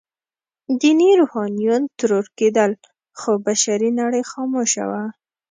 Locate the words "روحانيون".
1.19-1.81